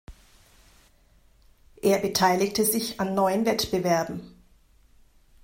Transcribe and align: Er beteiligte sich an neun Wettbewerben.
Er 1.83 1.99
beteiligte 1.99 2.65
sich 2.65 2.99
an 2.99 3.13
neun 3.13 3.45
Wettbewerben. 3.45 4.33